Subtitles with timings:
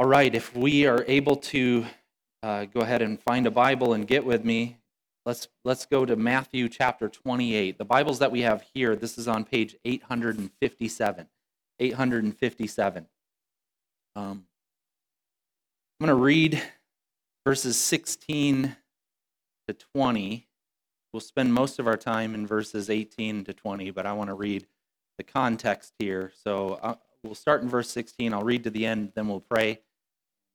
[0.00, 1.84] All right, if we are able to
[2.44, 4.78] uh, go ahead and find a Bible and get with me,
[5.26, 7.78] let's let's go to Matthew chapter 28.
[7.78, 11.26] The Bibles that we have here, this is on page 857.
[11.80, 13.06] 857.
[14.14, 14.44] Um,
[16.00, 16.62] I'm going to read
[17.44, 18.76] verses 16
[19.66, 20.46] to 20.
[21.12, 24.34] We'll spend most of our time in verses 18 to 20, but I want to
[24.34, 24.64] read
[25.16, 26.30] the context here.
[26.44, 26.94] So uh,
[27.24, 28.32] we'll start in verse 16.
[28.32, 29.80] I'll read to the end, then we'll pray.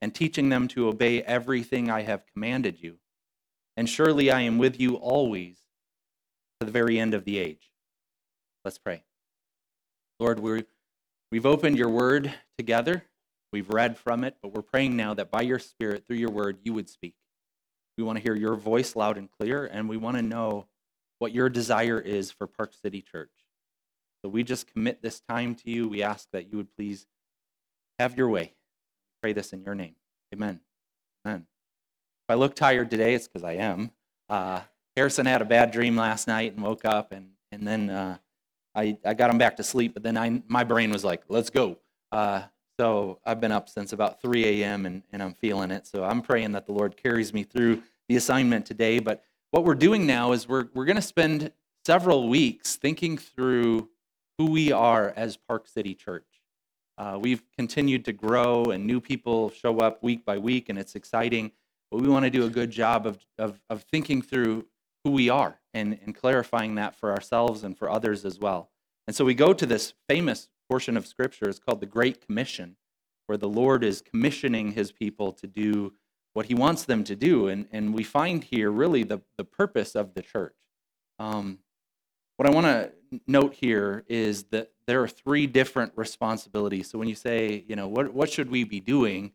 [0.00, 2.98] and teaching them to obey everything I have commanded you.
[3.76, 5.58] And surely I am with you always
[6.60, 7.70] to the very end of the age.
[8.64, 9.02] Let's pray.
[10.18, 10.64] Lord, we
[11.30, 13.04] we've opened your word together.
[13.52, 16.58] We've read from it, but we're praying now that by your Spirit, through your word,
[16.62, 17.14] you would speak.
[17.98, 20.66] We want to hear your voice loud and clear, and we want to know
[21.18, 23.32] what your desire is for Park City Church.
[24.22, 25.88] So we just commit this time to you.
[25.88, 27.06] We ask that you would please
[27.98, 28.52] have your way.
[29.22, 29.94] Pray this in your name.
[30.34, 30.60] Amen.
[31.24, 31.46] Amen.
[32.28, 33.90] If I look tired today, it's because I am.
[34.28, 34.60] Uh,
[34.96, 38.18] Harrison had a bad dream last night and woke up, and, and then uh,
[38.74, 41.50] I, I got him back to sleep, but then I, my brain was like, let's
[41.50, 41.78] go.
[42.12, 42.42] Uh,
[42.78, 44.86] so I've been up since about 3 a.m.
[44.86, 45.86] And, and I'm feeling it.
[45.86, 49.00] So I'm praying that the Lord carries me through the assignment today.
[49.00, 51.52] But what we're doing now is we're, we're going to spend
[51.84, 53.90] several weeks thinking through
[54.38, 56.24] who we are as Park City Church.
[57.00, 60.94] Uh, we've continued to grow, and new people show up week by week, and it's
[60.94, 61.50] exciting.
[61.90, 64.66] But we want to do a good job of, of, of thinking through
[65.02, 68.68] who we are and, and clarifying that for ourselves and for others as well.
[69.06, 72.76] And so we go to this famous portion of Scripture It's called the Great Commission,
[73.28, 75.94] where the Lord is commissioning his people to do
[76.34, 77.48] what he wants them to do.
[77.48, 80.54] And, and we find here really the, the purpose of the church.
[81.18, 81.60] Um,
[82.36, 82.92] what I want to
[83.26, 86.90] note here is that there are three different responsibilities.
[86.90, 89.32] So when you say, you know, what, what should we be doing,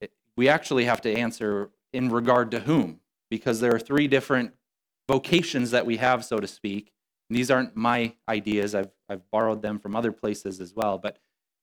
[0.00, 3.00] it, we actually have to answer in regard to whom,
[3.30, 4.52] because there are three different
[5.08, 6.92] vocations that we have, so to speak.
[7.28, 8.74] And these aren't my ideas.
[8.74, 10.98] I've, I've borrowed them from other places as well.
[10.98, 11.18] But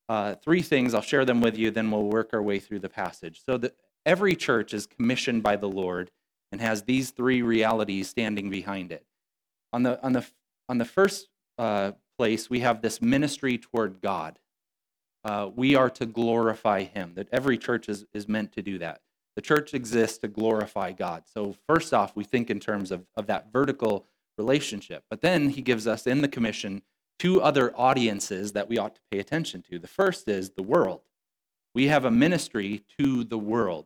[0.09, 2.90] uh, three things, I'll share them with you, then we'll work our way through the
[2.90, 3.41] passage.
[3.46, 3.75] So that
[4.06, 6.12] every church is commissioned by the Lord
[6.52, 9.06] and has these three realities standing behind it.
[9.72, 10.25] On the, on the,
[10.68, 11.30] on the first
[11.63, 14.38] uh, place, we have this ministry toward God.
[15.24, 19.00] Uh, we are to glorify Him, that every church is, is meant to do that.
[19.38, 21.23] The church exists to glorify God.
[21.34, 24.06] So, first off, we think in terms of, of that vertical
[24.38, 25.06] relationship.
[25.09, 26.81] But then he gives us in the commission
[27.18, 29.79] two other audiences that we ought to pay attention to.
[29.79, 31.02] The first is the world.
[31.73, 33.85] We have a ministry to the world.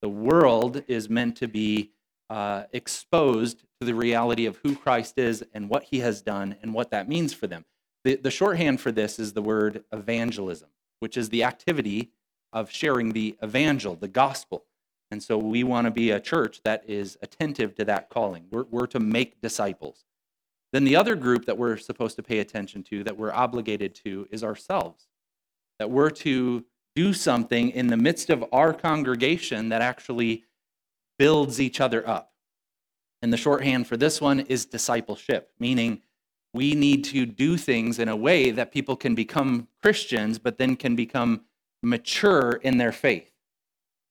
[0.00, 1.92] The world is meant to be
[2.28, 6.72] uh, exposed to the reality of who Christ is and what he has done and
[6.72, 7.64] what that means for them.
[8.04, 10.68] The, the shorthand for this is the word evangelism,
[11.00, 12.12] which is the activity
[12.52, 14.64] of sharing the evangel, the gospel.
[15.10, 18.44] And so we want to be a church that is attentive to that calling.
[18.52, 20.04] We're, we're to make disciples.
[20.72, 24.28] Then the other group that we're supposed to pay attention to, that we're obligated to,
[24.30, 25.08] is ourselves.
[25.80, 26.64] That we're to
[26.94, 30.44] do something in the midst of our congregation that actually
[31.18, 32.31] builds each other up.
[33.22, 36.02] And the shorthand for this one is discipleship, meaning
[36.52, 40.76] we need to do things in a way that people can become Christians, but then
[40.76, 41.42] can become
[41.82, 43.30] mature in their faith.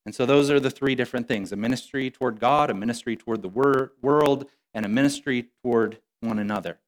[0.05, 3.41] And so those are the three different things a ministry toward God, a ministry toward
[3.41, 6.79] the wor- world, and a ministry toward one another.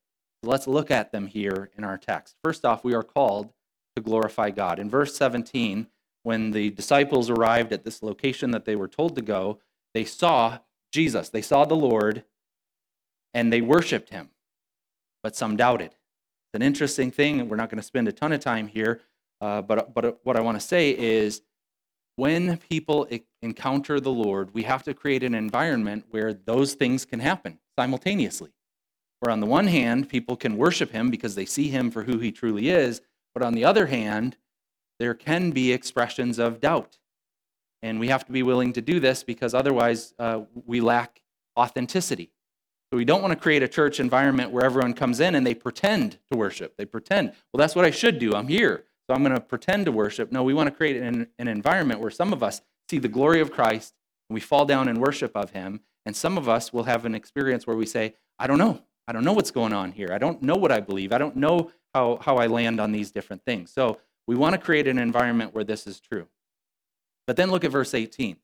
[0.42, 2.36] Let's look at them here in our text.
[2.44, 3.54] First off, we are called
[3.96, 4.80] to glorify God.
[4.80, 5.88] In verse 17,
[6.24, 9.60] when the disciples arrived at this location that they were told to go,
[9.94, 10.60] they saw
[10.94, 12.24] Jesus, they saw the Lord,
[13.34, 14.30] and they worshiped him.
[15.24, 15.88] But some doubted.
[15.88, 17.40] It's an interesting thing.
[17.40, 19.02] And we're not going to spend a ton of time here,
[19.42, 21.42] uh, but, but what I want to say is
[22.16, 23.08] when people
[23.42, 28.52] encounter the Lord, we have to create an environment where those things can happen simultaneously.
[29.20, 32.20] Where on the one hand, people can worship him because they see him for who
[32.20, 33.02] he truly is,
[33.34, 34.38] but on the other hand,
[35.00, 37.00] there can be expressions of doubt.
[37.84, 41.22] And we have to be willing to do this because otherwise uh, we lack
[41.60, 42.32] authenticity.
[42.92, 45.54] So we don't want to create a church environment where everyone comes in and they
[45.54, 46.78] pretend to worship.
[46.78, 48.34] They pretend, well, that's what I should do.
[48.34, 48.86] I'm here.
[49.06, 50.32] So I'm going to pretend to worship.
[50.32, 53.42] No, we want to create an, an environment where some of us see the glory
[53.42, 53.94] of Christ
[54.30, 55.82] and We fall down in worship of him.
[56.06, 58.82] And some of us will have an experience where we say, I don't know.
[59.08, 60.10] I don't know what's going on here.
[60.14, 61.12] I don't know what I believe.
[61.12, 63.74] I don't know how, how I land on these different things.
[63.74, 66.28] So we want to create an environment where this is true.
[67.26, 68.38] But then look at verse 18.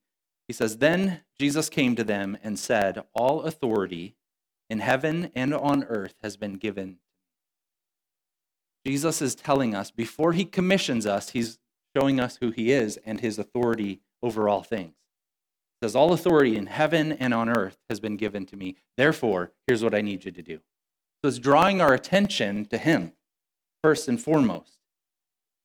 [0.47, 4.15] He says, Then Jesus came to them and said, All authority
[4.69, 6.97] in heaven and on earth has been given.
[8.85, 11.59] Jesus is telling us, before he commissions us, he's
[11.95, 14.95] showing us who he is and his authority over all things.
[15.79, 18.75] He says, All authority in heaven and on earth has been given to me.
[18.97, 20.61] Therefore, here's what I need you to do.
[21.21, 23.11] So it's drawing our attention to him,
[23.83, 24.78] first and foremost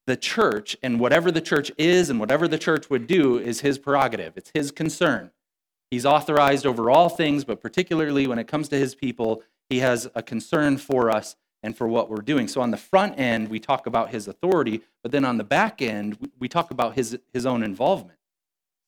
[0.06, 3.78] the church and whatever the church is and whatever the church would do is his
[3.78, 4.34] prerogative.
[4.36, 5.30] It's his concern.
[5.90, 10.08] He's authorized over all things, but particularly when it comes to his people, he has
[10.14, 12.48] a concern for us and for what we're doing.
[12.48, 15.80] So on the front end, we talk about his authority, but then on the back
[15.80, 18.18] end, we talk about his, his own involvement.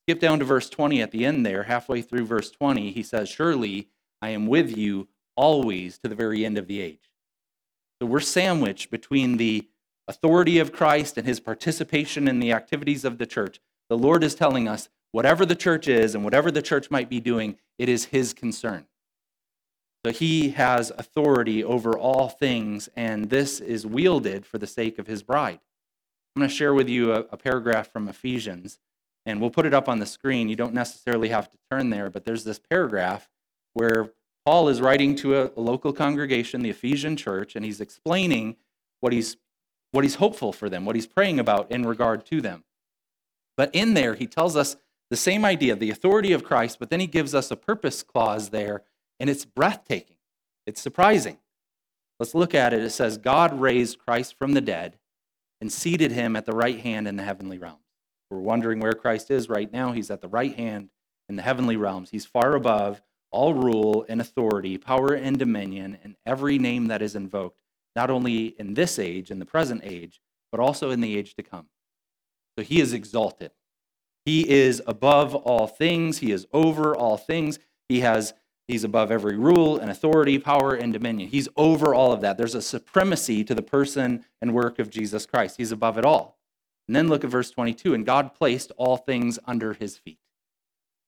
[0.05, 3.27] Skip down to verse 20 at the end there, halfway through verse 20, he says,
[3.27, 3.87] Surely
[4.21, 7.11] I am with you always to the very end of the age.
[8.01, 9.67] So we're sandwiched between the
[10.07, 13.59] authority of Christ and his participation in the activities of the church,
[13.89, 17.19] the Lord is telling us whatever the church is and whatever the church might be
[17.19, 18.85] doing, it is his concern.
[20.05, 25.07] So he has authority over all things, and this is wielded for the sake of
[25.07, 25.59] his bride.
[26.35, 28.79] I'm going to share with you a, a, paragraph from Ephesians,
[29.25, 30.49] and we'll put it up on the screen.
[30.49, 33.27] You don't necessarily have to turn there, but there's this paragraph
[33.73, 34.11] where
[34.45, 38.55] Paul is writing to a, a local congregation, the Ephesian church, and he's explaining
[38.99, 39.35] what he's
[39.91, 42.63] what he's hopeful for them, what he's praying about in regard to them.
[43.55, 44.75] But in there, he tells us
[45.09, 48.49] the same idea, the authority of Christ, but then he gives us a purpose clause
[48.49, 48.83] there,
[49.19, 50.17] and it's breathtaking.
[50.65, 51.37] It's surprising.
[52.19, 52.83] Let's look at it.
[52.83, 54.97] It says, God raised Christ from the dead
[55.61, 57.81] and seated him at the right hand in the heavenly realms.
[58.29, 59.93] We're wondering where Christ is right now.
[59.93, 60.89] He's at the right hand
[61.29, 62.09] in the heavenly realms.
[62.09, 63.01] He's far above
[63.31, 67.59] all rule and authority, power and dominion, and every name that is invoked
[67.97, 70.21] not only in this age, in the present age,
[70.51, 71.65] but also in the age to come.
[72.55, 73.49] So he is exalted.
[74.23, 76.19] He is above all things.
[76.19, 77.57] He is over all things.
[77.89, 78.35] He has
[78.67, 81.29] he's above every rule and authority, power and dominion.
[81.29, 82.37] He's over all of that.
[82.37, 85.57] There's a supremacy to the person and work of Jesus Christ.
[85.57, 86.37] He's above it all.
[86.87, 90.19] And then look at verse 22, and God placed all things under his feet.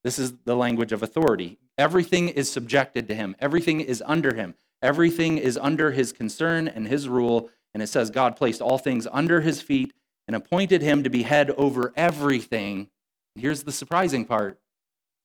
[0.03, 1.59] This is the language of authority.
[1.77, 3.35] Everything is subjected to him.
[3.39, 4.55] Everything is under him.
[4.81, 7.49] Everything is under his concern and his rule.
[7.73, 9.93] And it says God placed all things under his feet
[10.27, 12.89] and appointed him to be head over everything.
[13.35, 14.59] here's the surprising part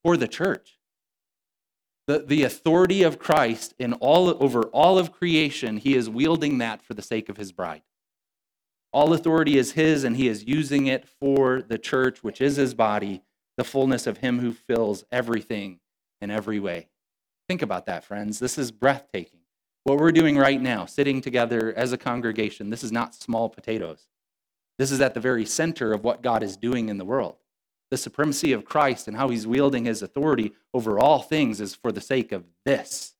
[0.02, 0.78] for the church.
[2.06, 6.82] The, the authority of Christ in all over all of creation, he is wielding that
[6.82, 7.82] for the sake of his bride.
[8.92, 12.74] All authority is his, and he is using it for the church, which is his
[12.74, 13.22] body,
[13.56, 15.80] the fullness of him who fills everything
[16.20, 16.88] in every way.
[17.48, 18.38] Think about that, friends.
[18.38, 19.40] This is breathtaking.
[19.84, 24.08] What we're doing right now, sitting together as a congregation, this is not small potatoes.
[24.78, 27.36] This is at the very center of what God is doing in the world.
[27.90, 31.92] The supremacy of Christ and how he's wielding his authority over all things is for
[31.92, 33.14] the sake of this.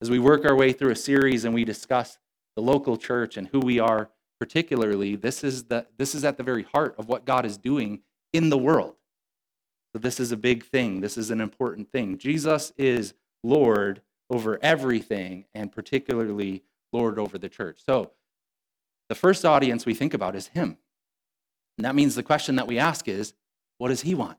[0.00, 2.18] As we work our way through a series and we discuss
[2.56, 4.10] the local church and who we are
[4.40, 8.00] particularly, this is, the, this is at the very heart of what God is doing
[8.32, 8.96] in the world.
[9.92, 11.02] So, this is a big thing.
[11.02, 12.16] This is an important thing.
[12.16, 13.12] Jesus is
[13.44, 14.00] Lord
[14.32, 16.62] over everything, and particularly
[16.92, 17.80] Lord over the church.
[17.84, 18.12] So,
[19.08, 20.78] the first audience we think about is Him.
[21.76, 23.34] And that means the question that we ask is,
[23.78, 24.38] what does He want?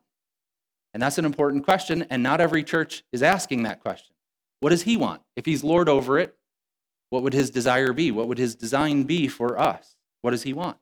[0.92, 4.14] And that's an important question, and not every church is asking that question.
[4.60, 5.22] What does He want?
[5.36, 6.36] If He's Lord over it,
[7.10, 8.10] what would His desire be?
[8.10, 9.96] What would His design be for us?
[10.22, 10.78] What does He want?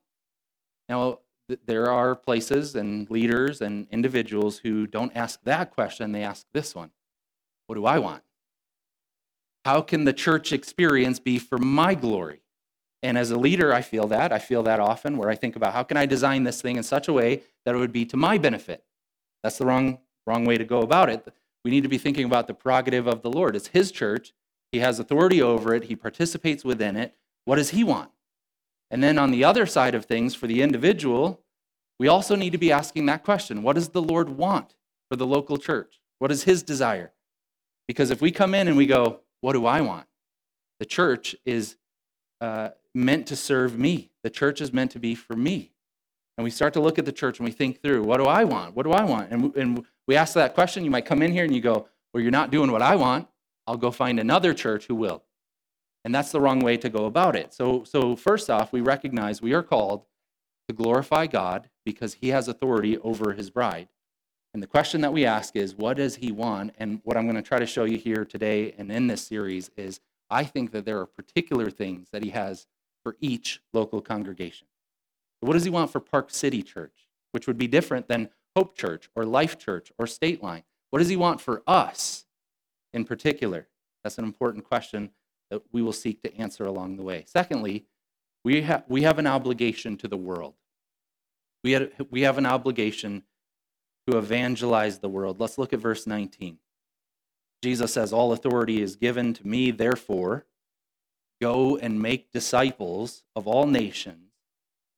[0.88, 1.19] Now,
[1.66, 6.75] there are places and leaders and individuals who don't ask that question, they ask this
[6.75, 6.90] one
[7.66, 8.23] What do I want?
[9.64, 12.40] How can the church experience be for my glory?
[13.02, 14.33] And as a leader, I feel that.
[14.33, 16.83] I feel that often where I think about how can I design this thing in
[16.83, 18.85] such a way that it would be to my benefit?
[19.42, 21.26] That's the wrong, wrong way to go about it.
[21.64, 23.57] We need to be thinking about the prerogative of the Lord.
[23.57, 24.33] It's His church,
[24.71, 27.16] He has authority over it, He participates within it.
[27.45, 28.11] What does He want?
[28.90, 31.40] And then on the other side of things, for the individual,
[31.99, 34.75] we also need to be asking that question What does the Lord want
[35.09, 36.00] for the local church?
[36.19, 37.12] What is His desire?
[37.88, 40.07] Because if we come in and we go, what do I want?
[40.81, 41.77] The church is
[42.41, 44.11] uh, meant to serve me.
[44.23, 45.73] The church is meant to be for me.
[46.39, 48.45] And we start to look at the church and we think through, what do I
[48.45, 48.75] want?
[48.75, 49.31] What do I want?
[49.31, 50.85] And, and we ask that question.
[50.85, 53.29] You might come in here and you go, well, you're not doing what I want.
[53.67, 55.23] I'll go find another church who will.
[56.05, 57.53] And that's the wrong way to go about it.
[57.53, 60.05] So, so first off, we recognize we are called
[60.69, 63.89] to glorify God because he has authority over his bride.
[64.54, 66.75] And the question that we ask is, what does he want?
[66.78, 69.71] And what I'm going to try to show you here today and in this series
[69.76, 72.66] is I think that there are particular things that he has
[73.02, 74.66] for each local congregation.
[75.40, 79.09] What does he want for Park City Church, which would be different than Hope Church
[79.16, 80.62] or Life Church or State Line?
[80.90, 82.26] What does he want for us
[82.92, 83.68] in particular?
[84.04, 85.11] That's an important question
[85.50, 87.25] that we will seek to answer along the way.
[87.26, 87.87] Secondly,
[88.44, 90.54] we, ha- we have an obligation to the world.
[91.64, 93.23] We, had, we have an obligation
[94.06, 95.40] to evangelize the world.
[95.40, 96.59] Let's look at verse 19.
[97.62, 100.44] Jesus says, All authority is given to me, therefore,
[101.40, 104.32] go and make disciples of all nations,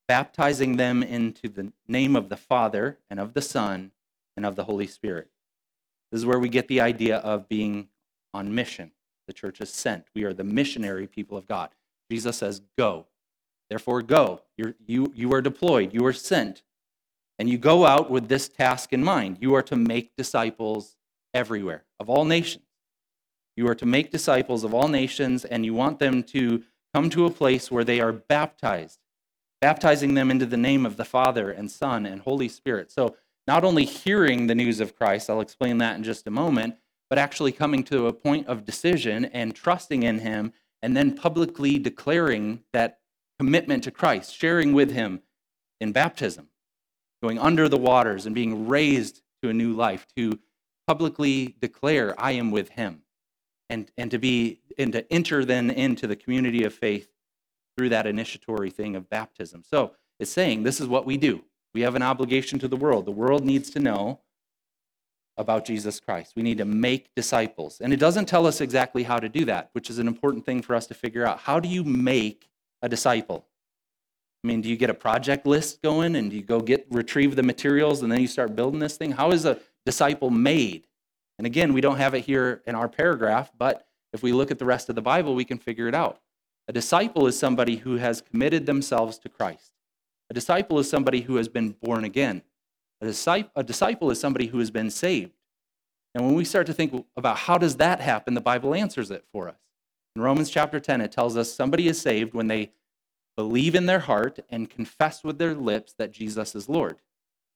[0.09, 3.93] baptizing them into the name of the Father and of the Son
[4.37, 5.29] and of the Holy Spirit.
[6.11, 7.89] This is where we get the idea of being
[8.33, 8.93] on mission.
[9.27, 10.07] The church is sent.
[10.15, 11.71] We are the missionary people of God.
[12.11, 13.07] Jesus says, Go.
[13.71, 14.43] Therefore, go.
[14.57, 15.95] You're, you, you are deployed.
[15.95, 16.63] You are sent.
[17.39, 19.39] And you go out with this task in mind.
[19.41, 20.97] You are to make disciples
[21.33, 22.65] everywhere, of all nations.
[23.57, 27.27] You are to make disciples of all nations, and you want them to come to
[27.27, 28.99] a place where they are baptized,
[29.61, 32.91] baptizing them into the name of the Father and Son and Holy Spirit.
[32.91, 36.77] So, not only hearing the news of Christ, I'll explain that in just a moment,
[37.11, 41.79] but actually coming to a point of decision and trusting in Him, and then publicly
[41.79, 43.01] declaring that
[43.39, 45.21] commitment to Christ, sharing with Him
[45.81, 46.49] in baptism,
[47.25, 50.39] going under the waters and being raised to a new life, to
[50.87, 53.01] publicly declare, I am with Him
[53.71, 57.09] and, and to be and to enter then into the community of faith
[57.77, 59.63] through that initiatory thing of baptism.
[59.65, 61.43] So it's saying this is what we do.
[61.73, 63.07] We have an obligation to the world.
[63.07, 64.21] The world needs to know
[65.39, 66.35] about Jesus Christ.
[66.37, 67.81] We need to make disciples.
[67.81, 70.61] And it doesn't tell us exactly how to do that, which is an important thing
[70.61, 71.39] for us to figure out.
[71.39, 72.51] How do you make
[72.83, 73.47] a disciple?
[74.45, 77.35] I mean, do you get a project list going and do you go get retrieve
[77.35, 79.13] the materials and then you start building this thing?
[79.13, 80.87] How is a disciple made?
[81.39, 84.59] And again, we don't have it here in our paragraph, but if we look at
[84.59, 86.21] the rest of the Bible, we can figure it out.
[86.69, 89.73] A disciple is somebody who has committed themselves to Christ.
[90.31, 92.43] A disciple is somebody who has been born again.
[93.01, 95.33] A disciple, a disciple is somebody who has been saved.
[96.15, 99.25] And when we start to think about how does that happen, the Bible answers it
[99.33, 99.57] for us.
[100.15, 102.71] In Romans chapter 10, it tells us somebody is saved when they
[103.37, 107.01] believe in their heart and confess with their lips that Jesus is Lord.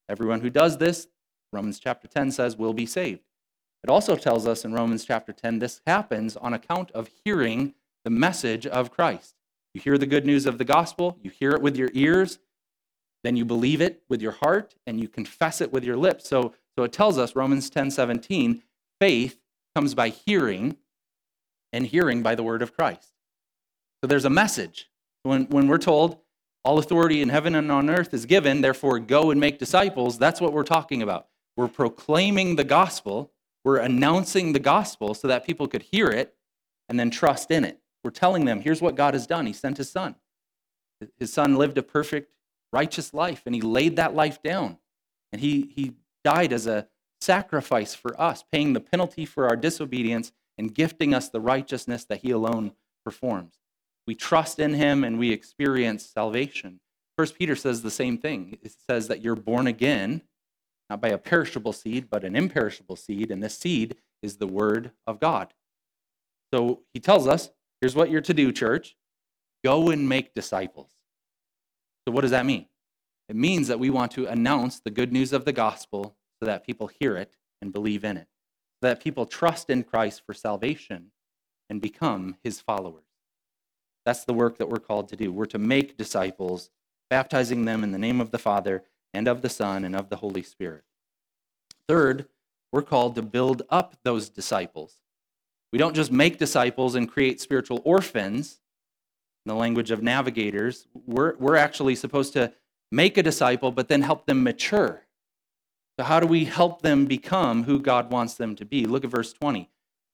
[0.08, 1.08] Everyone who does this,
[1.52, 3.22] Romans chapter 10 says, will be saved.
[3.84, 8.10] It also tells us in Romans chapter 10 this happens on account of hearing the
[8.10, 9.34] message of Christ.
[9.74, 12.38] You hear the good news of the gospel, you hear it with your ears,
[13.22, 16.28] then you believe it with your heart, and you confess it with your lips.
[16.28, 18.62] So, so it tells us, Romans 10 17,
[19.00, 19.40] faith
[19.74, 20.76] comes by hearing,
[21.72, 23.12] and hearing by the word of Christ.
[24.00, 24.88] So there's a message.
[25.22, 26.18] When, when we're told,
[26.64, 30.40] all authority in heaven and on earth is given, therefore go and make disciples, that's
[30.40, 31.28] what we're talking about.
[31.56, 33.32] We're proclaiming the gospel
[33.68, 36.34] we're announcing the gospel so that people could hear it
[36.88, 37.78] and then trust in it.
[38.02, 39.46] We're telling them, here's what God has done.
[39.46, 40.14] He sent his son.
[41.18, 42.32] His son lived a perfect,
[42.72, 44.78] righteous life, and he laid that life down.
[45.32, 46.88] And he, he died as a
[47.20, 52.22] sacrifice for us, paying the penalty for our disobedience and gifting us the righteousness that
[52.22, 52.72] he alone
[53.04, 53.58] performs.
[54.08, 56.80] We trust in him and we experience salvation.
[57.18, 58.56] First Peter says the same thing.
[58.62, 60.22] It says that you're born again
[60.88, 64.92] not by a perishable seed, but an imperishable seed, and this seed is the word
[65.06, 65.52] of God.
[66.54, 67.50] So he tells us
[67.82, 68.96] here's what you're to do, church
[69.62, 70.88] go and make disciples.
[72.06, 72.64] So, what does that mean?
[73.28, 76.64] It means that we want to announce the good news of the gospel so that
[76.64, 78.28] people hear it and believe in it,
[78.80, 81.10] so that people trust in Christ for salvation
[81.68, 83.07] and become his followers.
[84.08, 85.30] That's the work that we're called to do.
[85.30, 86.70] We're to make disciples,
[87.10, 90.16] baptizing them in the name of the Father and of the Son and of the
[90.16, 90.84] Holy Spirit.
[91.86, 92.24] Third,
[92.72, 94.94] we're called to build up those disciples.
[95.74, 98.60] We don't just make disciples and create spiritual orphans,
[99.44, 100.86] in the language of navigators.
[101.06, 102.54] We're, we're actually supposed to
[102.90, 105.02] make a disciple, but then help them mature.
[105.98, 108.86] So, how do we help them become who God wants them to be?
[108.86, 109.68] Look at verse 20.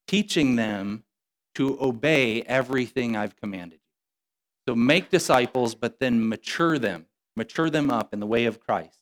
[0.09, 1.05] Teaching them
[1.55, 3.79] to obey everything I've commanded.
[4.69, 7.07] So, make disciples, but then mature them
[7.37, 8.99] mature them up in the way of Christ.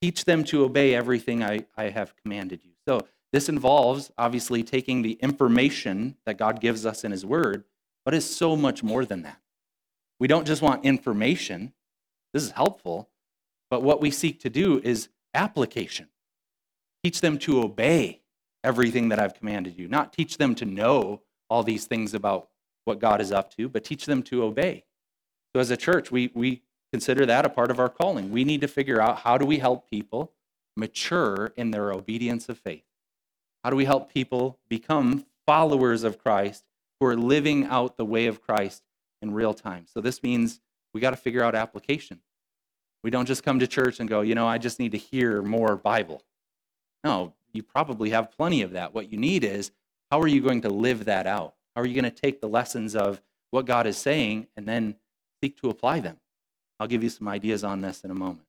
[0.00, 2.72] Teach them to obey everything I, I have commanded you.
[2.86, 7.64] So, this involves obviously taking the information that God gives us in His Word,
[8.04, 9.38] but it's so much more than that.
[10.18, 11.74] We don't just want information,
[12.32, 13.10] this is helpful,
[13.70, 16.08] but what we seek to do is application.
[17.04, 18.22] Teach them to obey
[18.64, 22.48] everything that I've commanded you, not teach them to know all these things about
[22.86, 24.84] what God is up to, but teach them to obey.
[25.54, 26.62] So, as a church, we, we
[26.92, 28.30] consider that a part of our calling.
[28.30, 30.32] We need to figure out how do we help people
[30.76, 32.84] mature in their obedience of faith?
[33.64, 36.64] How do we help people become followers of Christ
[37.00, 38.82] who are living out the way of Christ
[39.20, 39.86] in real time?
[39.86, 40.60] So this means
[40.94, 42.20] we got to figure out application.
[43.02, 45.42] We don't just come to church and go, you know, I just need to hear
[45.42, 46.22] more Bible.
[47.04, 48.94] No, you probably have plenty of that.
[48.94, 49.70] What you need is
[50.10, 51.54] how are you going to live that out?
[51.74, 54.96] How are you going to take the lessons of what God is saying and then
[55.42, 56.18] seek to apply them?
[56.80, 58.46] I'll give you some ideas on this in a moment.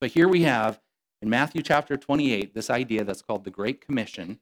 [0.00, 0.80] But here we have
[1.22, 4.40] in Matthew chapter 28 this idea that's called the Great Commission,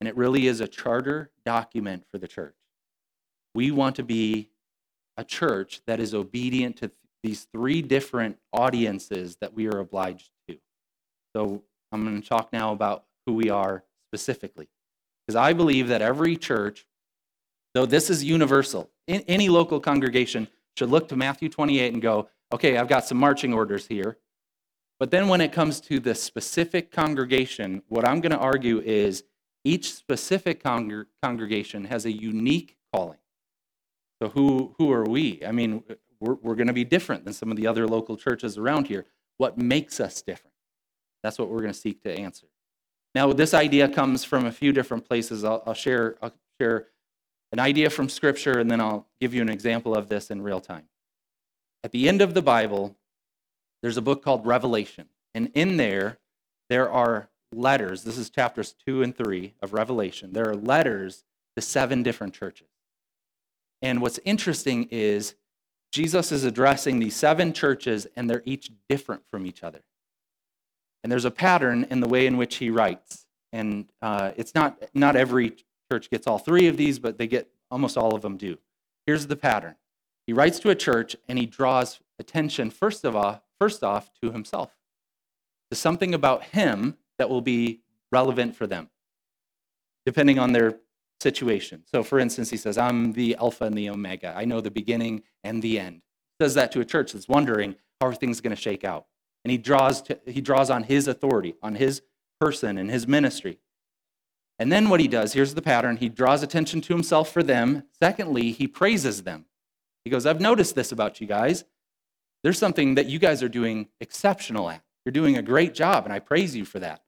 [0.00, 2.54] and it really is a charter document for the church.
[3.54, 4.50] We want to be
[5.16, 6.90] a church that is obedient to
[7.22, 10.56] these three different audiences that we are obliged to.
[11.36, 14.68] So I'm going to talk now about who we are specifically.
[15.26, 16.86] Because I believe that every church,
[17.74, 22.28] though this is universal, in any local congregation should look to Matthew 28 and go,
[22.52, 24.18] okay, I've got some marching orders here.
[24.98, 29.24] But then when it comes to the specific congregation, what I'm going to argue is
[29.64, 33.18] each specific congr- congregation has a unique calling.
[34.22, 35.42] So who, who are we?
[35.46, 35.82] I mean,
[36.20, 39.06] we're, we're going to be different than some of the other local churches around here.
[39.38, 40.54] What makes us different?
[41.22, 42.46] That's what we're going to seek to answer.
[43.14, 45.44] Now, this idea comes from a few different places.
[45.44, 46.88] I'll, I'll, share, I'll share
[47.52, 50.60] an idea from Scripture, and then I'll give you an example of this in real
[50.60, 50.84] time.
[51.82, 52.96] At the end of the Bible,
[53.82, 55.06] there's a book called Revelation.
[55.34, 56.18] And in there,
[56.68, 58.04] there are letters.
[58.04, 60.32] This is chapters two and three of Revelation.
[60.32, 61.24] There are letters
[61.56, 62.68] to seven different churches.
[63.82, 65.34] And what's interesting is
[65.92, 69.80] Jesus is addressing these seven churches, and they're each different from each other.
[71.02, 73.26] And there's a pattern in the way in which he writes.
[73.52, 75.56] And uh, it's not, not every
[75.90, 78.58] church gets all three of these, but they get almost all of them do.
[79.06, 79.76] Here's the pattern
[80.26, 84.30] he writes to a church and he draws attention, first of all, first off, to
[84.30, 84.76] himself,
[85.70, 87.80] to something about him that will be
[88.12, 88.90] relevant for them,
[90.06, 90.78] depending on their
[91.20, 91.82] situation.
[91.86, 94.32] So, for instance, he says, I'm the Alpha and the Omega.
[94.36, 96.02] I know the beginning and the end.
[96.38, 99.06] He says that to a church that's wondering how are things going to shake out.
[99.44, 102.02] And he draws, to, he draws on his authority, on his
[102.40, 103.58] person and his ministry.
[104.60, 107.84] And then what he does, here's the pattern he draws attention to himself for them.
[108.00, 109.46] Secondly, he praises them.
[110.04, 111.64] He goes, I've noticed this about you guys.
[112.42, 114.82] There's something that you guys are doing exceptional at.
[115.04, 117.02] You're doing a great job, and I praise you for that.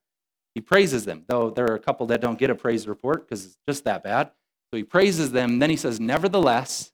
[0.54, 3.44] He praises them, though there are a couple that don't get a praise report because
[3.44, 4.30] it's just that bad.
[4.70, 5.58] So he praises them.
[5.58, 6.92] Then he says, Nevertheless,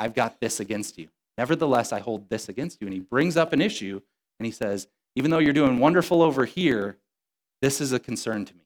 [0.00, 1.08] I've got this against you.
[1.38, 2.88] Nevertheless, I hold this against you.
[2.88, 4.00] And he brings up an issue
[4.40, 6.98] and he says, Even though you're doing wonderful over here,
[7.60, 8.61] this is a concern to me.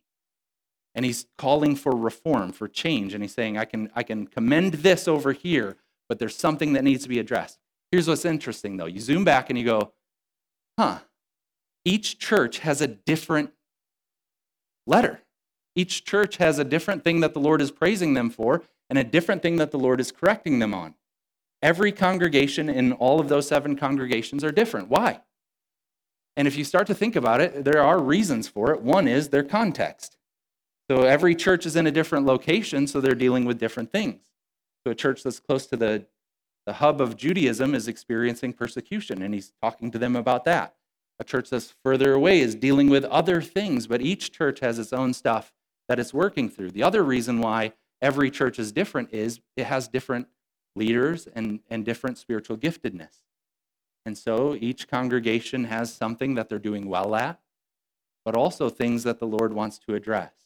[0.97, 3.15] And he's calling for reform, for change.
[3.15, 5.77] And he's saying, I can, I can commend this over here,
[6.09, 7.59] but there's something that needs to be addressed.
[7.93, 8.87] Here's what's interesting, though.
[8.87, 9.93] You zoom back and you go,
[10.79, 11.01] huh,
[11.85, 13.53] each church has a different
[14.87, 15.21] letter.
[15.77, 19.05] Each church has a different thing that the Lord is praising them for and a
[19.05, 20.95] different thing that the Lord is correcting them on.
[21.63, 24.89] Every congregation in all of those seven congregations are different.
[24.89, 25.21] Why?
[26.37, 28.83] And if you start to think about it, there are reasons for it.
[28.83, 30.16] One is their context.
[30.90, 34.22] So every church is in a different location, so they're dealing with different things.
[34.85, 36.07] So a church that's close to the,
[36.64, 40.77] the hub of Judaism is experiencing persecution, and he's talking to them about that.
[41.18, 44.92] A church that's further away is dealing with other things, but each church has its
[44.92, 45.53] own stuff
[45.88, 46.70] that it's working through.
[46.70, 50.29] The other reason why every church is different is it has different
[50.77, 53.22] leaders and, and different spiritual giftedness.
[54.05, 57.40] And so each congregation has something that they're doing well at,
[58.25, 60.46] but also things that the Lord wants to address.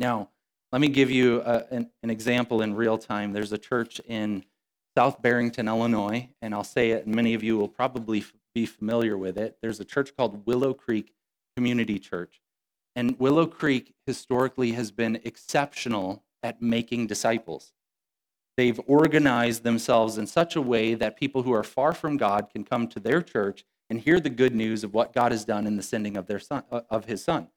[0.00, 0.30] Now,
[0.72, 3.34] let me give you a, an, an, example in real time.
[3.34, 4.44] There's a church in
[4.96, 9.18] South Barrington, Illinois, and I'll say it, and many of you will probably be familiar
[9.18, 9.58] with it.
[9.60, 11.12] There's a church called Willow Creek
[11.54, 12.40] Community Church.
[12.96, 17.72] And Willow Creek historically has been exceptional at making disciples.
[18.56, 22.64] They've organized themselves in such a way that people who are far from God can
[22.64, 25.76] come to their church and hear the good news of what God has done in
[25.76, 27.48] the sending of, their son, of his son.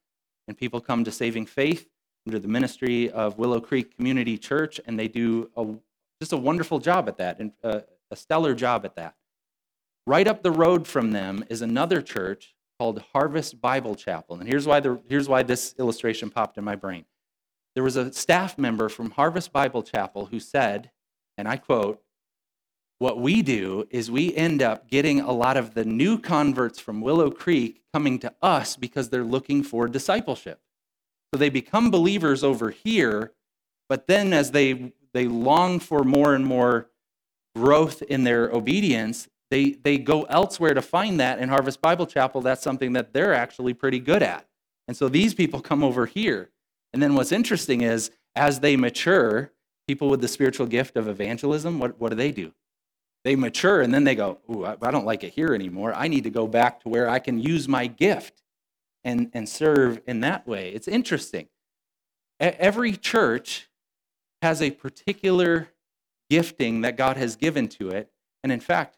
[0.48, 1.88] And people come to saving faith
[2.28, 5.66] under the ministry of Willow Creek Community Church, and they do a,
[6.22, 7.82] just a wonderful job at that, and uh,
[8.12, 9.16] a stellar job at that.
[10.06, 14.38] Right up the road from them is another church called Harvest Bible Chapel.
[14.40, 17.06] And here's why, the, here's why this illustration popped in my brain.
[17.76, 20.92] There was a staff member from Harvest Bible Chapel who said,
[21.38, 22.02] and I quote,
[23.00, 27.02] what we do is we end up getting a lot of the new converts from
[27.02, 30.62] Willow Creek coming to us because they're looking for discipleship.
[31.34, 33.34] So they become believers over here,
[33.89, 36.89] but then as they, they long for more and more
[37.56, 41.39] growth in their obedience, They, they go elsewhere to find that.
[41.39, 44.48] In Harvest Bible Chapel, that's something that they're actually pretty good at.
[44.88, 46.50] And so these people come over here.
[46.91, 49.52] And then what's interesting is as they mature,
[49.88, 52.52] people with the spiritual gift of evangelism, what, what do they do?
[53.24, 55.93] They mature and then they go, Ooh, I, I don't like it here anymore.
[55.96, 58.41] I need to go back to where I can use my gift
[59.04, 60.70] and, and serve in that way.
[60.70, 61.48] It's interesting.
[62.39, 63.70] Every church
[64.42, 65.70] has a particular
[66.30, 68.12] gifting that God has given to it.
[68.44, 68.98] And in fact,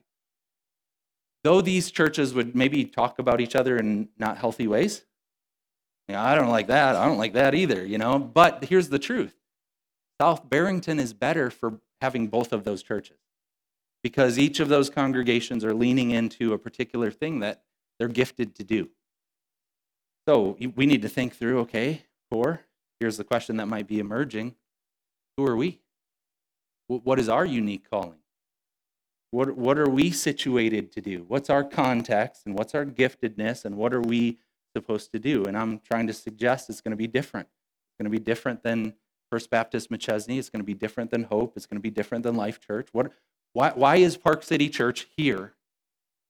[1.43, 5.05] though these churches would maybe talk about each other in not healthy ways,
[6.07, 6.95] you know, I don't like that.
[6.95, 8.19] I don't like that either, you know.
[8.19, 9.35] But here's the truth
[10.19, 13.17] South Barrington is better for having both of those churches
[14.03, 17.63] because each of those congregations are leaning into a particular thing that
[17.97, 18.89] they're gifted to do.
[20.27, 22.61] So we need to think through okay, core,
[22.99, 24.55] here's the question that might be emerging
[25.37, 25.81] Who are we?
[26.87, 28.19] What is our unique calling?
[29.31, 31.25] What, what are we situated to do?
[31.27, 34.37] What's our context and what's our giftedness and what are we
[34.75, 35.45] supposed to do?
[35.45, 37.47] And I'm trying to suggest it's going to be different.
[37.47, 38.93] It's going to be different than
[39.31, 40.37] First Baptist McChesney.
[40.37, 41.57] It's going to be different than Hope.
[41.57, 42.87] It's going to be different than Life Church.
[42.91, 43.11] What,
[43.53, 45.54] why, why is Park City Church here?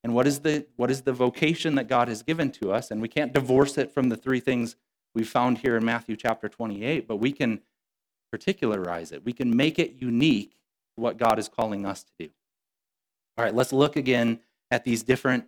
[0.05, 2.91] And what is, the, what is the vocation that God has given to us?
[2.91, 4.75] And we can't divorce it from the three things
[5.15, 7.61] we found here in Matthew chapter 28, but we can
[8.31, 9.25] particularize it.
[9.25, 10.57] We can make it unique
[10.95, 12.29] what God is calling us to do.
[13.35, 15.45] All right, let's look again at these different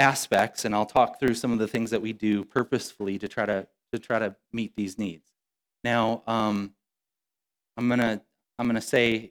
[0.00, 3.46] aspects, and I'll talk through some of the things that we do purposefully to try
[3.46, 5.28] to, to try to meet these needs.
[5.84, 6.74] Now, um,
[7.76, 8.20] I'm gonna
[8.58, 9.30] I'm gonna say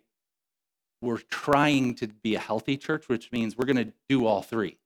[1.02, 4.78] we're trying to be a healthy church, which means we're gonna do all three.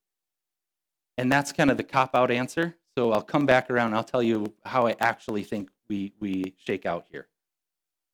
[1.17, 2.75] And that's kind of the cop out answer.
[2.97, 3.93] So I'll come back around.
[3.93, 7.27] I'll tell you how I actually think we we shake out here.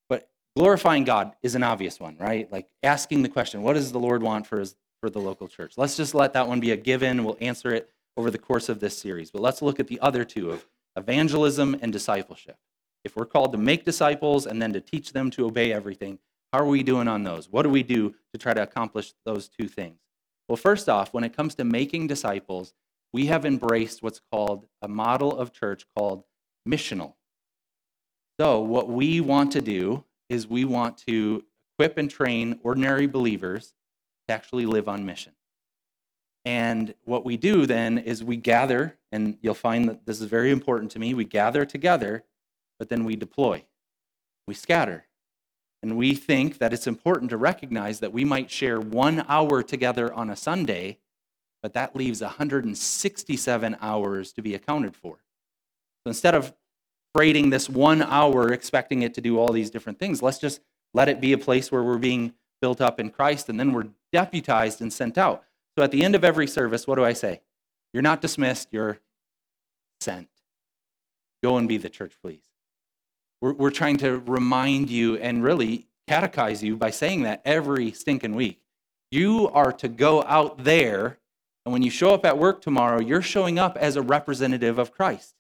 [0.09, 2.51] But glorifying God is an obvious one, right?
[2.51, 5.73] Like asking the question, what does the Lord want for his for the local church?
[5.77, 7.23] Let's just let that one be a given.
[7.23, 9.31] We'll answer it over the course of this series.
[9.31, 12.57] But let's look at the other two of evangelism and discipleship.
[13.03, 16.19] If we're called to make disciples and then to teach them to obey everything,
[16.51, 17.49] how are we doing on those?
[17.49, 19.99] What do we do to try to accomplish those two things?
[20.47, 22.73] Well, first off, when it comes to making disciples,
[23.13, 26.23] we have embraced what's called a model of church called
[26.67, 27.13] missional.
[28.39, 33.73] So, what we want to do is we want to equip and train ordinary believers
[34.27, 35.33] to actually live on mission.
[36.43, 40.51] And what we do then is we gather, and you'll find that this is very
[40.51, 41.13] important to me.
[41.13, 42.25] We gather together
[42.81, 43.63] but then we deploy,
[44.47, 45.05] we scatter.
[45.83, 50.13] And we think that it's important to recognize that we might share one hour together
[50.13, 50.99] on a Sunday,
[51.63, 55.15] but that leaves 167 hours to be accounted for.
[56.03, 56.53] So instead of
[57.15, 60.61] freighting this one hour, expecting it to do all these different things, let's just
[60.93, 63.87] let it be a place where we're being built up in Christ and then we're
[64.13, 65.43] deputized and sent out.
[65.77, 67.41] So at the end of every service, what do I say?
[67.93, 68.99] You're not dismissed, you're
[69.99, 70.27] sent.
[71.43, 72.50] Go and be the church, please.
[73.41, 78.35] We're, we're trying to remind you and really catechize you by saying that every stinking
[78.35, 78.59] week.
[79.11, 81.19] You are to go out there,
[81.65, 84.91] and when you show up at work tomorrow, you're showing up as a representative of
[84.91, 85.35] Christ.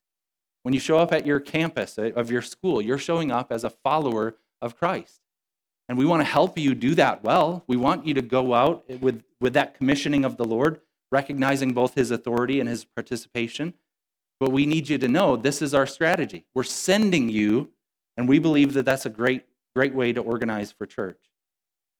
[0.63, 3.63] When you show up at your campus uh, of your school, you're showing up as
[3.63, 5.21] a follower of Christ.
[5.89, 7.63] And we want to help you do that well.
[7.67, 10.79] We want you to go out with, with that commissioning of the Lord,
[11.11, 13.73] recognizing both his authority and his participation.
[14.39, 16.45] But we need you to know this is our strategy.
[16.53, 17.69] We're sending you
[18.17, 19.43] and we believe that that's a great,
[19.75, 21.19] great way to organize for church.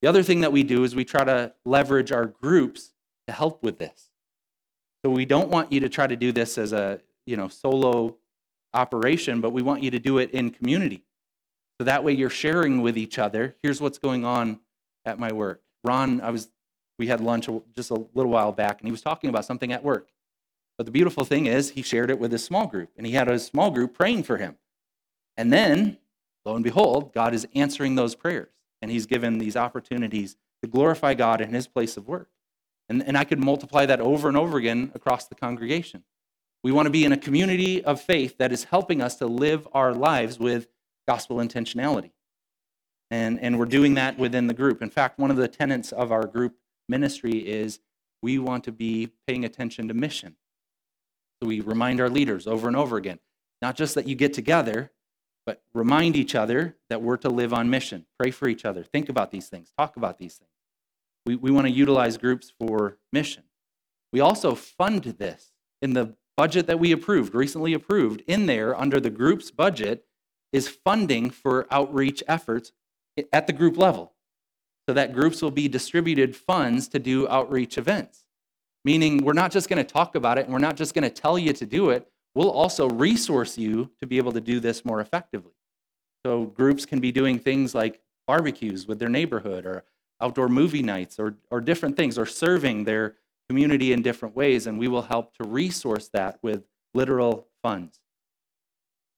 [0.01, 2.93] The other thing that we do is we try to leverage our groups
[3.27, 4.09] to help with this.
[5.03, 8.17] So we don't want you to try to do this as a you know solo
[8.73, 11.03] operation, but we want you to do it in community.
[11.79, 13.55] So that way you're sharing with each other.
[13.63, 14.59] Here's what's going on
[15.05, 15.61] at my work.
[15.83, 16.49] Ron, I was
[16.99, 19.83] we had lunch just a little while back, and he was talking about something at
[19.83, 20.09] work.
[20.77, 23.27] But the beautiful thing is, he shared it with his small group, and he had
[23.27, 24.55] a small group praying for him.
[25.41, 25.97] And then,
[26.45, 28.53] lo and behold, God is answering those prayers.
[28.79, 32.29] And he's given these opportunities to glorify God in his place of work.
[32.89, 36.03] And, and I could multiply that over and over again across the congregation.
[36.63, 39.67] We want to be in a community of faith that is helping us to live
[39.73, 40.67] our lives with
[41.07, 42.11] gospel intentionality.
[43.09, 44.83] And, and we're doing that within the group.
[44.83, 46.55] In fact, one of the tenets of our group
[46.87, 47.79] ministry is
[48.21, 50.35] we want to be paying attention to mission.
[51.41, 53.17] So we remind our leaders over and over again
[53.61, 54.91] not just that you get together,
[55.45, 58.05] but remind each other that we're to live on mission.
[58.19, 58.83] Pray for each other.
[58.83, 59.71] Think about these things.
[59.77, 60.51] Talk about these things.
[61.25, 63.43] We, we want to utilize groups for mission.
[64.13, 65.51] We also fund this
[65.81, 68.23] in the budget that we approved, recently approved.
[68.27, 70.05] In there, under the group's budget,
[70.51, 72.71] is funding for outreach efforts
[73.31, 74.13] at the group level
[74.87, 78.25] so that groups will be distributed funds to do outreach events.
[78.83, 81.09] meaning we're not just going to talk about it and we're not just going to
[81.09, 82.07] tell you to do it.
[82.33, 85.51] We'll also resource you to be able to do this more effectively.
[86.25, 89.83] So groups can be doing things like barbecues with their neighborhood or
[90.21, 93.15] outdoor movie nights or, or different things or serving their
[93.49, 96.63] community in different ways, and we will help to resource that with
[96.93, 97.99] literal funds.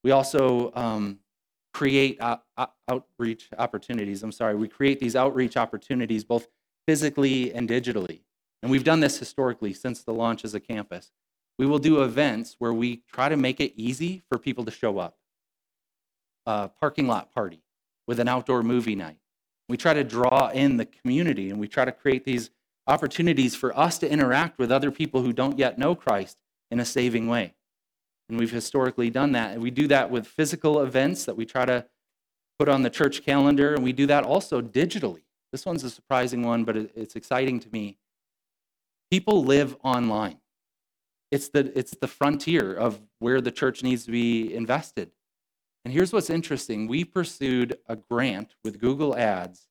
[0.03, 1.19] We also um,
[1.73, 2.19] create
[2.87, 4.23] outreach opportunities.
[4.23, 6.47] I'm sorry, we create these outreach opportunities both
[6.87, 8.21] physically and digitally.
[8.61, 11.11] And we've done this historically since the launch as a campus.
[11.57, 14.99] We will do events where we try to make it easy for people to show
[14.99, 15.17] up.
[16.45, 17.63] A parking lot party
[18.07, 19.17] with an outdoor movie night.
[19.69, 22.49] We try to draw in the community and we try to create these
[22.87, 26.37] opportunities for us to interact with other people who don't yet know Christ
[26.69, 27.53] in a saving way.
[28.27, 29.53] And we've historically done that.
[29.53, 31.85] And we do that with physical events that we try to
[32.59, 35.23] put on the church calendar, and we do that also digitally.
[35.51, 37.97] This one's a surprising one, but it's exciting to me.
[39.11, 40.37] People live online.
[41.33, 45.09] It's the, it's the frontier of where the church needs to be invested.
[45.83, 49.67] And here's what's interesting we pursued a grant with Google Ads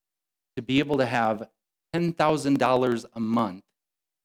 [0.57, 1.48] to be able to have
[1.94, 3.62] $10,000 a month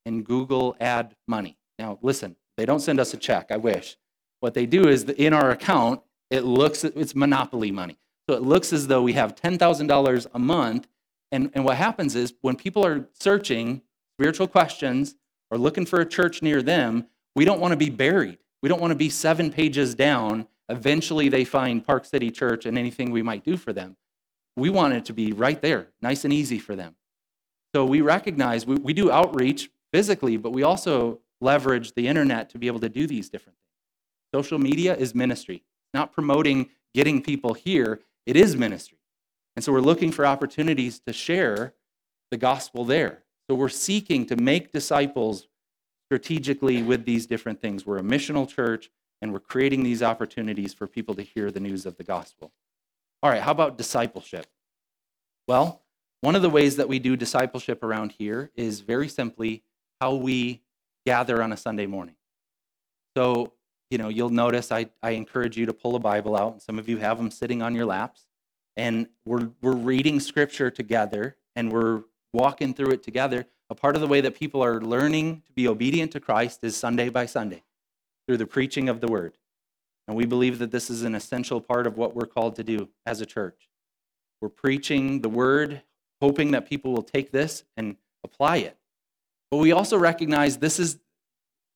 [0.03, 1.59] in Google ad money.
[1.77, 3.97] Now, listen, they don't send us a check, I wish.
[4.39, 7.99] What they do is in our account, it looks, it's monopoly money.
[8.27, 10.87] So it looks as though we have $10,000 a month.
[11.31, 13.83] And, and what happens is when people are searching
[14.15, 15.13] spiritual questions
[15.51, 17.05] or looking for a church near them,
[17.37, 18.39] we don't want to be buried.
[18.63, 20.47] We don't want to be seven pages down.
[20.69, 23.95] Eventually, they find Park City Church and anything we might do for them.
[24.55, 26.95] We want it to be right there, nice and easy for them.
[27.75, 32.57] So we recognize we, we do outreach physically, but we also leverage the internet to
[32.57, 34.43] be able to do these different things.
[34.43, 38.97] Social media is ministry, not promoting getting people here, it is ministry.
[39.55, 41.75] And so we're looking for opportunities to share
[42.31, 43.25] the gospel there.
[43.47, 45.47] So we're seeking to make disciples
[46.07, 47.85] strategically with these different things.
[47.85, 48.89] We're a missional church,
[49.21, 52.51] and we're creating these opportunities for people to hear the news of the gospel.
[53.21, 54.45] All right, how about discipleship?
[55.47, 55.83] Well,
[56.21, 59.63] one of the ways that we do discipleship around here is very simply
[59.99, 60.61] how we
[61.05, 62.15] gather on a Sunday morning.
[63.15, 63.53] So,
[63.89, 66.79] you know, you'll notice I, I encourage you to pull a Bible out, and some
[66.79, 68.25] of you have them sitting on your laps.
[68.77, 72.03] And we're, we're reading scripture together and we're
[72.37, 73.47] walking through it together.
[73.69, 76.77] A part of the way that people are learning to be obedient to Christ is
[76.77, 77.63] Sunday by Sunday
[78.25, 79.37] through the preaching of the word.
[80.07, 82.89] And we believe that this is an essential part of what we're called to do
[83.05, 83.69] as a church.
[84.41, 85.81] We're preaching the word,
[86.21, 88.77] hoping that people will take this and apply it.
[89.49, 90.99] But we also recognize this is,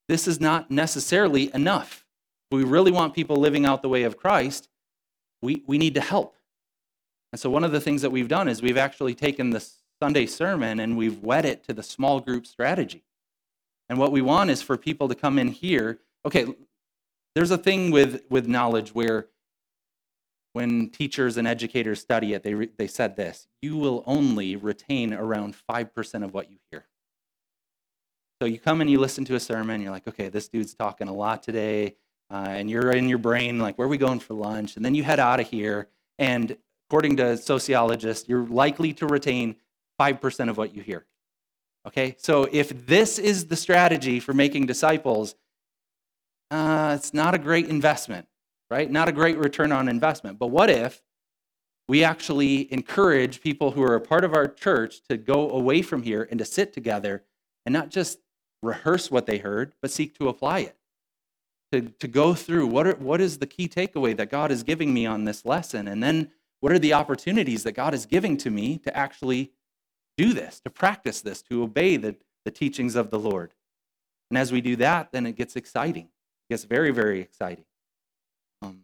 [0.08, 2.06] this is not necessarily enough.
[2.50, 4.70] If we really want people living out the way of Christ,
[5.42, 6.36] we, we need to help.
[7.32, 9.66] And so, one of the things that we've done is we've actually taken the
[10.02, 13.04] Sunday sermon and we've wed it to the small group strategy.
[13.88, 16.00] And what we want is for people to come in here.
[16.26, 16.48] Okay,
[17.36, 19.28] there's a thing with, with knowledge where
[20.54, 25.14] when teachers and educators study it, they, re- they said this you will only retain
[25.14, 26.86] around 5% of what you hear.
[28.42, 31.10] So you come and you listen to a sermon, you're like, okay, this dude's talking
[31.10, 31.96] a lot today,
[32.32, 34.78] uh, and you're in your brain, like, where are we going for lunch?
[34.78, 36.58] And then you head out of here, and
[36.90, 39.58] according to sociologists, you're likely to retain
[40.02, 41.06] 5% of what you hear.
[41.88, 45.36] Okay, so if this is the strategy for making disciples,
[46.52, 48.28] uh, it's not a great investment
[48.72, 48.90] right?
[48.90, 50.40] Not a great return on investment.
[50.40, 51.04] But what if
[51.90, 56.04] we actually encourage people who are a part of our church to go away from
[56.04, 57.24] here and to sit together
[57.66, 58.20] and not just
[58.64, 60.78] rehearse what they heard, but seek to apply it?
[61.74, 64.94] To, to go through what, are, what is the key takeaway that God is giving
[64.94, 65.88] me on this lesson?
[65.90, 69.52] And then what are the opportunities that God is giving to me to actually
[70.22, 73.54] do this, to practice this, to obey the, the teachings of the Lord?
[74.30, 76.06] And as we do that, then it gets exciting.
[76.06, 77.66] It gets very, very exciting.
[78.62, 78.82] Um,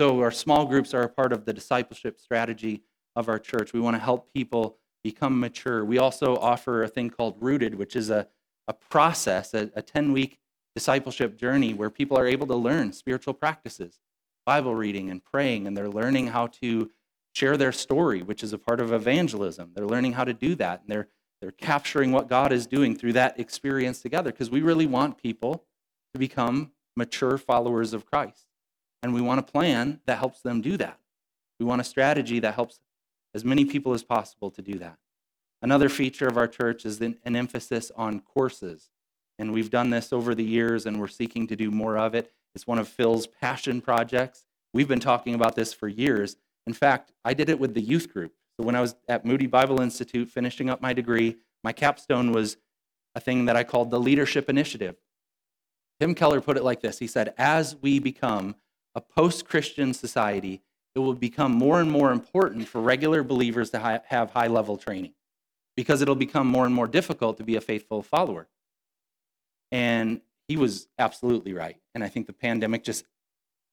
[0.00, 2.82] so, our small groups are a part of the discipleship strategy
[3.14, 3.72] of our church.
[3.72, 5.84] We want to help people become mature.
[5.84, 8.26] We also offer a thing called Rooted, which is a,
[8.66, 10.38] a process, a 10 week
[10.74, 14.00] discipleship journey where people are able to learn spiritual practices,
[14.46, 16.90] Bible reading and praying, and they're learning how to
[17.34, 19.72] share their story, which is a part of evangelism.
[19.74, 21.08] They're learning how to do that, and they're,
[21.40, 25.64] they're capturing what God is doing through that experience together because we really want people
[26.12, 28.46] to become mature followers of Christ.
[29.02, 30.98] And we want a plan that helps them do that.
[31.58, 32.80] We want a strategy that helps
[33.34, 34.98] as many people as possible to do that.
[35.62, 38.90] Another feature of our church is an, emphasis on courses.
[39.38, 42.32] And we've done this over the years and we're seeking to do more of it.
[42.54, 44.44] It's one of Phil's passion projects.
[44.74, 46.36] We've been talking about this for years.
[46.66, 48.32] In fact, I did it with the youth group.
[48.56, 52.56] So when I was at Moody Bible Institute finishing up my degree, my capstone was
[53.14, 54.96] a thing that I called the Leadership Initiative.
[56.00, 58.56] Tim Keller put it like this He said, As we become
[58.94, 60.62] a post Christian society,
[60.94, 65.14] it will become more and more important for regular believers to have high level training
[65.76, 68.46] because it'll become more and more difficult to be a faithful follower.
[69.70, 71.76] And he was absolutely right.
[71.94, 73.04] And I think the pandemic just,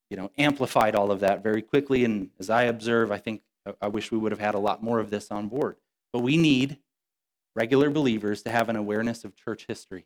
[0.10, 2.04] you know, amplified all of that very quickly.
[2.04, 3.42] And as I observe, I think
[3.82, 5.76] I wish we would have had a lot more of this on board.
[6.12, 6.78] But we need
[7.56, 10.06] regular believers to have an awareness of church history.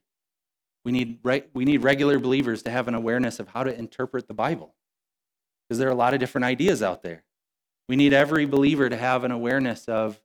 [0.84, 1.20] We need,
[1.54, 4.76] we need regular believers to have an awareness of how to interpret the Bible
[5.64, 7.24] because there are a lot of different ideas out there.
[7.88, 10.20] We need every believer to have an awareness of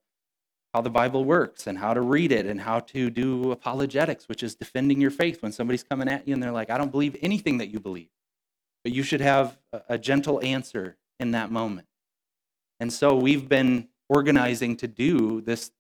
[0.75, 4.43] how the Bible works and how to read it and how to do apologetics, which
[4.43, 7.17] is defending your faith when somebody's coming at you and they're like, I don't believe
[7.23, 8.09] anything that you believe.
[8.85, 11.89] But you should have a gentle answer in that moment.
[12.81, 15.73] And so we've been organizing to do this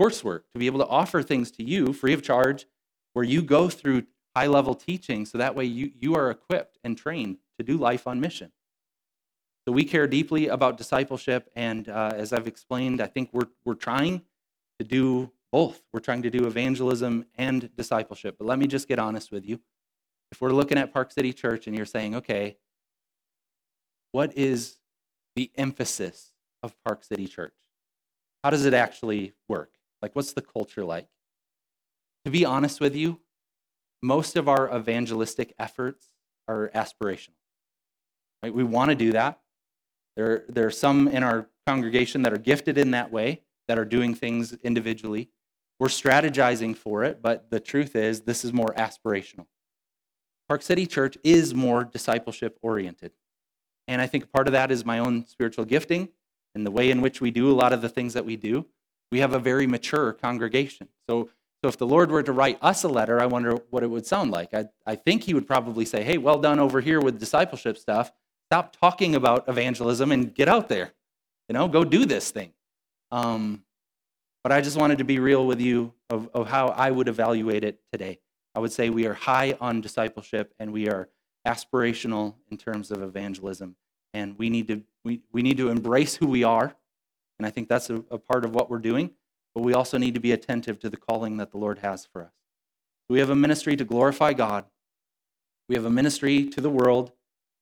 [0.00, 2.66] coursework, to be able to offer things to you free of charge,
[3.12, 6.96] where you go through high level teaching so that way you, you are equipped and
[6.96, 8.50] trained to do life on mission.
[9.66, 13.74] So we care deeply about discipleship, and uh, as I've explained, I think we're we're
[13.74, 14.22] trying
[14.80, 15.80] to do both.
[15.92, 18.36] We're trying to do evangelism and discipleship.
[18.38, 19.60] But let me just get honest with you.
[20.32, 22.56] If we're looking at Park City Church and you're saying, okay,
[24.12, 24.78] what is
[25.36, 27.54] the emphasis of Park City Church?
[28.42, 29.74] How does it actually work?
[30.00, 31.06] Like, what's the culture like?
[32.24, 33.20] To be honest with you,
[34.02, 36.06] most of our evangelistic efforts
[36.48, 37.36] are aspirational.
[38.42, 38.54] Right?
[38.54, 39.38] We want to do that.
[40.16, 43.84] There, there are some in our congregation that are gifted in that way, that are
[43.84, 45.28] doing things individually.
[45.78, 49.46] We're strategizing for it, but the truth is, this is more aspirational.
[50.52, 53.12] Park City Church is more discipleship oriented.
[53.88, 56.10] And I think part of that is my own spiritual gifting
[56.54, 58.66] and the way in which we do a lot of the things that we do.
[59.10, 60.88] We have a very mature congregation.
[61.08, 61.30] So,
[61.64, 64.04] so if the Lord were to write us a letter, I wonder what it would
[64.04, 64.52] sound like.
[64.52, 68.12] I, I think He would probably say, hey, well done over here with discipleship stuff.
[68.50, 70.92] Stop talking about evangelism and get out there.
[71.48, 72.52] You know, go do this thing.
[73.10, 73.64] Um,
[74.42, 77.64] but I just wanted to be real with you of, of how I would evaluate
[77.64, 78.18] it today.
[78.54, 81.08] I would say we are high on discipleship and we are
[81.46, 83.76] aspirational in terms of evangelism.
[84.14, 86.74] And we need to, we, we need to embrace who we are.
[87.38, 89.10] And I think that's a, a part of what we're doing.
[89.54, 92.22] But we also need to be attentive to the calling that the Lord has for
[92.22, 92.32] us.
[93.08, 94.64] We have a ministry to glorify God.
[95.68, 97.12] We have a ministry to the world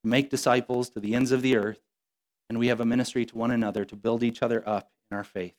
[0.03, 1.81] to make disciples to the ends of the earth,
[2.49, 5.25] and we have a ministry to one another to build each other up in our
[5.25, 5.55] faith.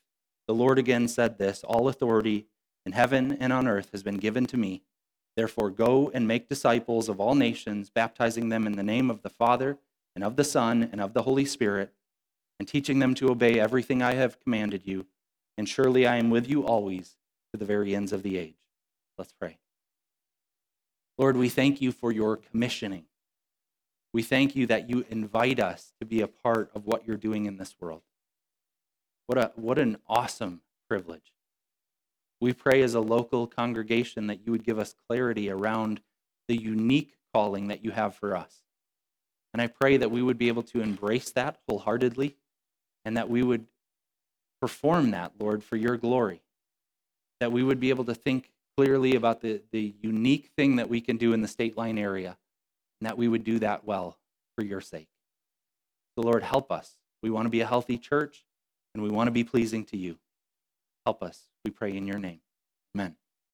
[0.48, 2.48] The Lord again said this All authority
[2.86, 4.84] in heaven and on earth has been given to me.
[5.36, 9.30] Therefore, go and make disciples of all nations, baptizing them in the name of the
[9.30, 9.78] Father,
[10.16, 11.94] and of the Son, and of the Holy Spirit,
[12.60, 15.06] and teaching them to obey everything I have commanded you.
[15.58, 17.16] And surely I am with you always
[17.52, 18.56] to the very ends of the age.
[19.18, 19.58] Let's pray.
[21.18, 23.06] Lord, we thank you for your commissioning.
[24.14, 27.46] We thank you that you invite us to be a part of what you're doing
[27.46, 28.02] in this world.
[29.28, 31.34] What, a, what an awesome privilege.
[32.42, 36.02] We pray as a local congregation that you would give us clarity around
[36.48, 38.64] the unique calling that you have for us.
[39.54, 42.36] And I pray that we would be able to embrace that wholeheartedly
[43.06, 43.68] and that we would
[44.60, 46.42] perform that, Lord, for your glory.
[47.40, 51.02] That we would be able to think clearly about the, the unique thing that we
[51.02, 52.38] can do in the state line area
[53.00, 54.18] and that we would do that well
[54.56, 55.10] for your sake.
[56.16, 56.96] So, Lord, help us.
[57.22, 58.46] We want to be a healthy church,
[58.94, 60.18] and we want to be pleasing to you.
[61.06, 62.40] Help us, we pray in your name.
[62.96, 63.16] Amen.